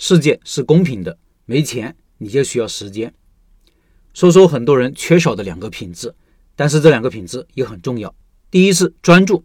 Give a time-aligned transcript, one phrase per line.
[0.00, 3.12] 世界是公平的，没钱你就需要时间。
[4.14, 6.14] 说说很多人缺少的两个品质，
[6.54, 8.14] 但是这两个品质也很重要。
[8.48, 9.44] 第一是专注，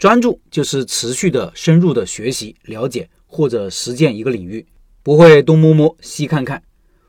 [0.00, 4.66] 专注就是持续的深入的学习、了解或者实践一个领域，
[5.04, 6.60] 不会东摸摸西看看。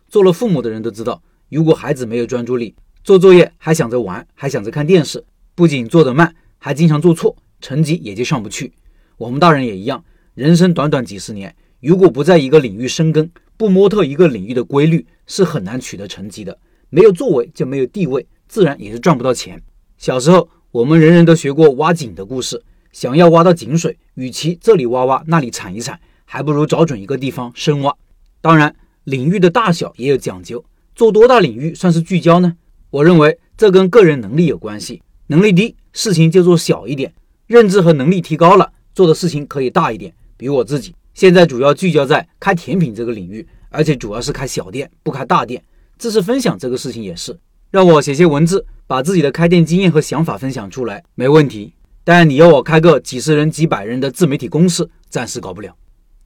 [0.08, 5.24] 做了父母的人都知道，如果孩子没有专注力，做作业还想着玩，还想着看电视，
[5.56, 8.72] 不仅做得慢，还经常做错，成绩也就上不去。
[9.18, 10.06] 我们大人也一样，
[10.36, 16.58] 人生短短几十年，如果不在一个领域深耕，不摸透一个领域的规律，是很难取得成绩的。
[16.90, 19.62] 没有作为就没有地位，自然也是赚不到钱。
[19.98, 22.64] 小时候，我们人人都学过挖井的故事。
[22.94, 27.94] 想要挖到井水，与其这里挖挖，那里铲一铲，还不如找准一个地方深挖。
[28.40, 30.64] 当然，领域的大小也有讲究，
[30.96, 32.56] 做多大领域算是聚焦呢？
[32.92, 35.02] 我认为这跟个人能力有关系。
[35.28, 37.10] 能力低，事情就做小一点；
[37.46, 40.14] 认知和能力提高了，做的事情可以大一点。
[40.38, 45.64] 比如我自己，现在主要聚焦在开甜品这个领域，而且主要是开小店，不开大店。
[46.00, 47.38] 知识分享这个事情也是，
[47.70, 51.74] 让我写些文字，把自己的开店经验和想法分享出来，没问题。
[52.04, 55.76] 但你要我开个几十人、几百人的自媒体公司，暂时搞不了。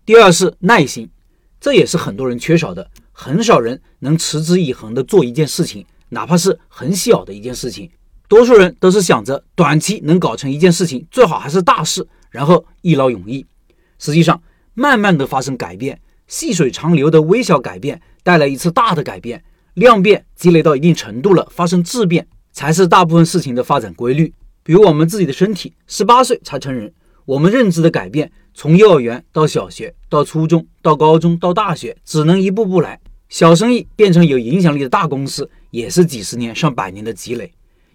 [0.05, 1.09] 第二是耐心，
[1.59, 7.89] 这也是很多人缺少的，很少人能持之以恒的做一件事情，哪怕是很小的一件事情。
[8.29, 13.45] 多数人都是想着短期能搞成一件事情，最好还是大事，然后一劳永逸。
[13.99, 14.41] 实际上，
[14.79, 19.43] 慢慢的发生改变，细水长流的微小改变，带来一次大的改变。
[19.73, 24.31] 量变积累到一定程度了，发生质变才是大部分事情的发展规律。
[24.61, 26.93] 比如我们自己的身体，十八岁才成人，
[27.25, 32.99] 我们认知的改变，从幼儿园到小学，到初中，到高中，到大学，只能一步步来。
[33.29, 37.51] 小生意变成有影响力的大公司，也是几十年、上百年的积累。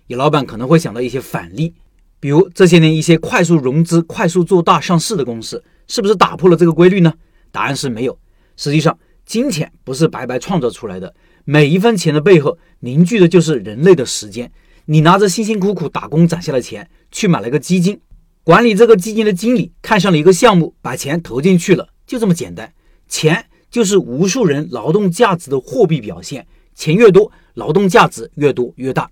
[0.09, 1.73] 有老板可能会想到一些反例，
[2.19, 7.13] 比如这些年一些快速融资、快速做大上市的公司，是不是打破了这个规律呢？
[7.51, 8.19] 答案是没有。
[8.57, 11.15] 实际上，金钱不是白白创造出来的。
[11.45, 14.51] 每一分钱的背后凝聚的就是人类的时间。
[14.87, 18.01] 你拿着辛辛苦苦打工攒下的钱去买了个基金，
[18.43, 22.73] 管理这个基金的经理看上了一个项目，把钱投进去了，就这么简单。
[23.09, 29.11] 钱就是无数人劳动价值的货币表现，钱越多，劳动价值越多越大。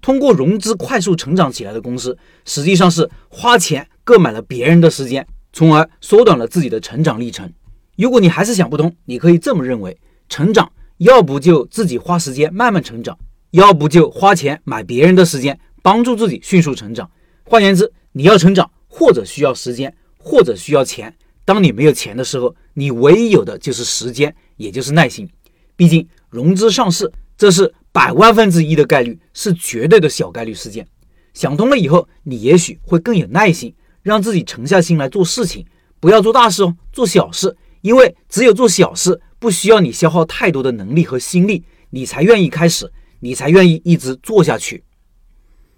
[0.00, 7.50] 通过融资快速成长起来的公司，实际上是花钱购买了别人的时间，从而缩短了自己的成长历程。
[7.96, 9.96] 如果你还是想不通，你可以这么认为：
[10.28, 10.70] 成长。
[10.98, 13.18] 要不就自己花时间慢慢成长，
[13.50, 17.10] 要不就花钱买别人的时间，帮助自己迅速成长。
[17.42, 21.12] 换言之，你要成长，或者需要时间，或者需要钱。
[21.44, 25.28] 当你没有钱的时候，你唯一有的就是时间，也就是耐心。
[25.74, 30.86] 毕竟融资上市，这是百万分之一的概率，是绝对的小概率事件。
[31.32, 35.66] 想通了以后，你也许会更有耐心，让自己沉下心来做事情，
[35.98, 39.20] 不要做大事哦，做小事，因为只有做小事。
[39.40, 44.83] 不需要你消耗太多的能力和心力，你才愿意开始，你才愿意一直做下去。